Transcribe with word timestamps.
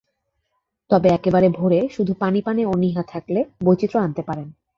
তবে 0.89 1.07
একেবারে 1.09 1.47
ভোরে 1.49 1.79
শুধু 1.89 2.13
পানি 2.13 2.39
পানে 2.41 2.61
অনীহা 2.65 3.03
থাকলে 3.03 3.39
বৈচিত্র্য 3.65 4.03
আনতে 4.03 4.21
পারেন। 4.21 4.47